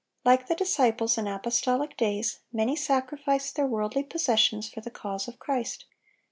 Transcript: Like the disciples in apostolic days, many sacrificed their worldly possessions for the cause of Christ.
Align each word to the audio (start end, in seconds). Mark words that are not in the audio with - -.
Like 0.25 0.47
the 0.47 0.55
disciples 0.55 1.15
in 1.19 1.27
apostolic 1.27 1.95
days, 1.95 2.39
many 2.51 2.75
sacrificed 2.75 3.55
their 3.55 3.67
worldly 3.67 4.01
possessions 4.01 4.67
for 4.67 4.81
the 4.81 4.89
cause 4.89 5.27
of 5.27 5.37
Christ. 5.37 5.85